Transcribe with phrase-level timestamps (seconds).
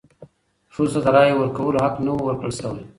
[0.73, 2.83] ښځو ته د رایې ورکولو حق نه و ورکړل شوی.